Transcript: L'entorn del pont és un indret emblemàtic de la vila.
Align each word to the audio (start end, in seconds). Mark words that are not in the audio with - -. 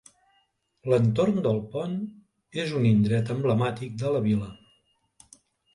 L'entorn 0.91 1.37
del 1.49 1.61
pont 1.75 1.93
és 2.65 2.75
un 2.81 2.89
indret 2.95 3.31
emblemàtic 3.37 3.95
de 4.05 4.17
la 4.17 4.25
vila. 4.29 4.53